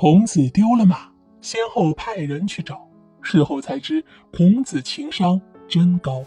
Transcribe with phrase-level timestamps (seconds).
[0.00, 0.96] 孔子丢了马，
[1.40, 2.88] 先后派人去找，
[3.20, 6.22] 事后才知孔子情商真高。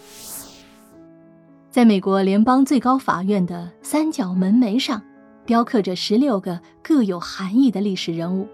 [1.70, 5.02] 在美国联邦最高法院的三角门楣上，
[5.46, 8.46] 雕刻着十六个各有含义的历史人物。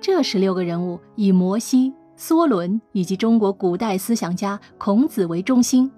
[0.00, 5.88] 这十六个人物以摩西、梭伦以及中国古代思想家孔子为中心，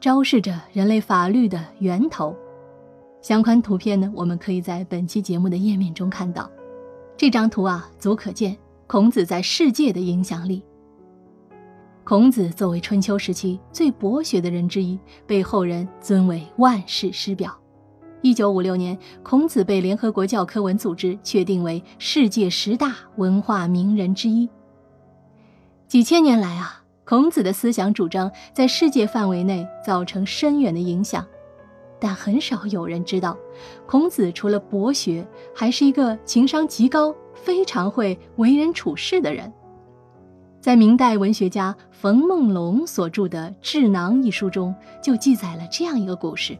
[0.00, 2.34] 昭示着人类法律的源头。
[3.22, 6.50] 相关图片呢，我们可以在本期节目的页面中看到。
[7.18, 8.56] 这张图啊，足可见
[8.86, 10.62] 孔子在世界的影响力。
[12.04, 17.58] 孔子作为春秋时期最博学的人之一，被后人尊为万世师表。
[18.22, 24.48] 一九五六年，孔子被联合国教科文组织确定为世界十大文化名人之一。
[25.88, 31.26] 几千年来啊，孔子的思想主张在世界范围内造成深远的影响，
[32.00, 33.36] 但很少有人知道，
[33.86, 39.52] 孔子除了博学，还是一个情商极高、非常会为人处事的人。
[40.60, 46.56] 在明代文学家冯梦龙所著的《智囊》一书中，就记载了这样一个故事。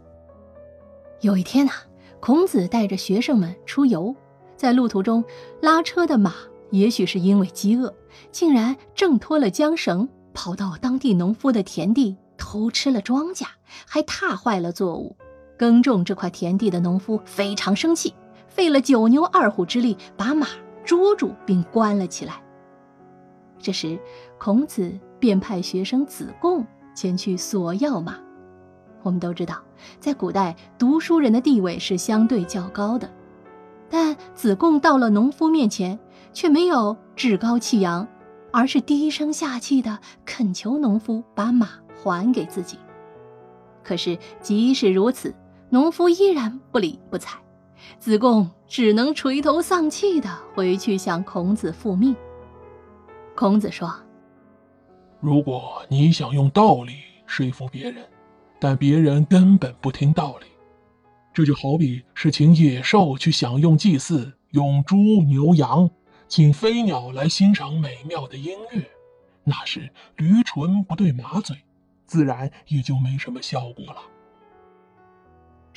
[1.20, 1.72] 有一天呐，
[2.20, 4.14] 孔子带着学生们出游，
[4.56, 5.24] 在路途中，
[5.60, 6.32] 拉车的马
[6.70, 7.92] 也许是因为饥饿，
[8.30, 13.46] 竟然挣脱了缰绳，跑到当地农夫的田地偷吃了庄稼，
[13.84, 15.16] 还踏坏了作物。
[15.58, 18.14] 耕种这块田地的农夫非常生气，
[18.46, 20.46] 费了九牛二虎之力，把马
[20.84, 22.40] 捉住并关了起来。
[23.58, 23.98] 这时，
[24.38, 26.64] 孔子便派学生子贡
[26.94, 28.16] 前去索要马。
[29.02, 29.56] 我们都知道，
[29.98, 33.10] 在古代，读书人的地位是相对较高的。
[33.90, 35.98] 但子贡到了农夫面前，
[36.32, 38.06] 却没有趾高气扬，
[38.52, 42.78] 而是低声下气地恳求农夫把马还给自己。
[43.82, 45.34] 可是，即使如此，
[45.70, 47.38] 农夫依然不理不睬，
[47.98, 52.16] 子贡只能垂头丧气地回去向孔子复命。
[53.34, 53.94] 孔子说
[55.20, 56.94] ：“如果你想用道理
[57.26, 58.02] 说服别人，
[58.58, 60.46] 但别人根本不听道理，
[61.34, 65.88] 这就好比是请野兽去享用祭祀，用猪牛羊，
[66.26, 68.82] 请飞鸟来欣赏美妙的音乐，
[69.44, 71.56] 那是驴唇不对马嘴，
[72.06, 74.00] 自然也就没什么效果了。”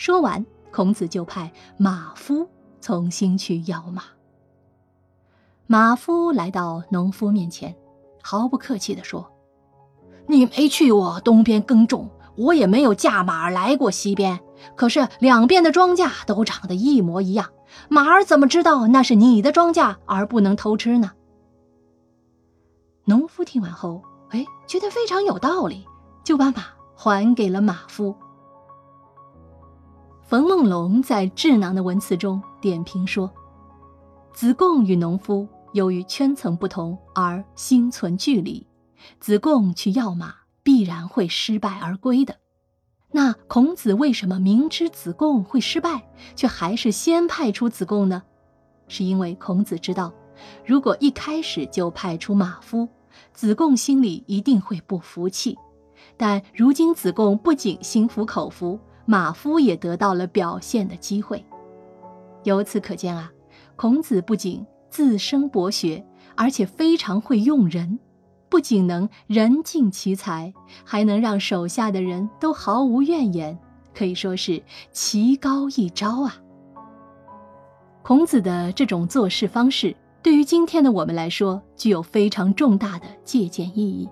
[0.01, 2.49] 说完，孔子就派马夫
[2.81, 4.01] 重新去要马。
[5.67, 7.75] 马夫来到农夫面前，
[8.23, 9.31] 毫不客气地说
[10.25, 14.39] ：“你没去我东边耕种，我也没有驾马来过西边。
[14.75, 17.51] 可是两边的庄稼都长得一模一样，
[17.87, 21.11] 马儿怎么知道那是你的庄稼而不能偷吃呢？”
[23.05, 25.85] 农夫听完后，哎，觉得非常有道理，
[26.23, 26.63] 就把马
[26.95, 28.15] 还给了马夫。
[30.31, 33.29] 冯梦龙在《智囊》的文词中点评说
[34.31, 38.65] ：“子贡与农夫。”由于圈层不同而心存距离，
[39.19, 40.33] 子贡去要马
[40.63, 42.37] 必然会失败而归的。
[43.11, 48.23] 那孔子为什么明知子贡会失败，却还是先派出子贡呢？
[48.87, 50.13] 是因为孔子知道，
[50.65, 52.87] 如果一开始就派出马夫，
[53.33, 55.57] 子贡心里一定会不服气。
[56.15, 58.79] 但如今子贡不仅心服口服，
[59.11, 61.43] 马夫也得到了表现的机会。
[62.45, 63.29] 由此可见啊，
[63.75, 66.01] 孔子不仅自身博学，
[66.37, 67.99] 而且非常会用人，
[68.47, 70.53] 不仅能人尽其才，
[70.85, 73.59] 还能让手下的人都毫无怨言，
[73.93, 74.63] 可以说是
[74.93, 76.37] 奇高一招啊！
[78.03, 84.07] 孔子的这种做事方式，对于今天的我们来说，具有非常重大的借鉴意义。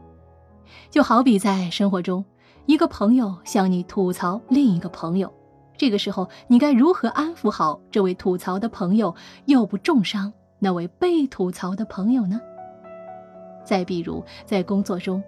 [0.89, 2.25] 就好比在生活中，
[2.69, 5.33] 一个朋友向你吐槽另一个朋友，
[5.75, 9.15] 这个时候你该如何安抚好这位吐槽的朋友，
[9.45, 10.31] 又不重伤？
[10.59, 12.39] 那位被吐槽的朋友呢？
[13.65, 15.23] 再比如，在工作中，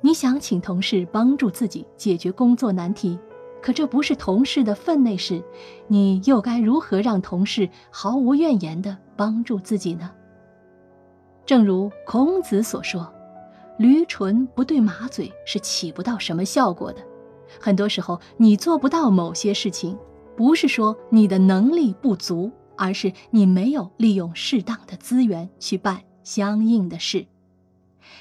[0.00, 3.18] 你想请同事帮助自己解决工作难题，
[3.60, 5.44] 可这不是同事的分内事，
[5.88, 10.10] 你又该如何让同事毫无怨言地帮助自己呢？
[11.44, 13.12] 正如孔子所说
[13.78, 17.00] ：“驴唇不对马嘴是起不到什么效果的。”
[17.58, 19.98] 很多时候，你做不到某些事情，
[20.36, 22.52] 不是说你的能力不足。
[22.80, 27.26] 而是你没有利用适当的资源去办相应的事，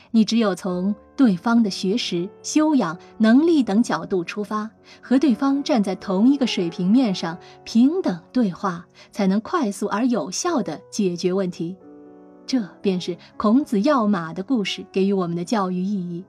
[0.10, 11.78] 你只有从对方的学识、修养、能力等角度出发，和对方站在同一个水平面上平等对话，才能快速而有效地解决问题。
[12.48, 16.24] 这便是孔子要马的故事给予我们的教育意义。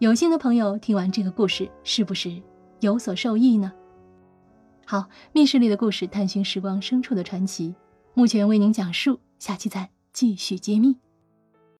[0.00, 2.42] 有心的朋友听完这个故事，是不是
[2.80, 3.72] 有所受益呢？
[4.84, 7.74] 好，密室里的故事，探寻时光深处的传奇。
[8.12, 10.96] 目前为您讲述下期再继续揭秘。